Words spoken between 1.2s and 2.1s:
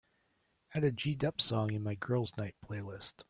song in my